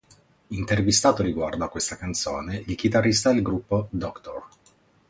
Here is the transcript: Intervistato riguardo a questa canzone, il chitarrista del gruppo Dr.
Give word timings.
Intervistato 0.47 1.21
riguardo 1.21 1.63
a 1.63 1.69
questa 1.69 1.95
canzone, 1.95 2.63
il 2.65 2.73
chitarrista 2.73 3.31
del 3.31 3.43
gruppo 3.43 3.87
Dr. 3.91 4.47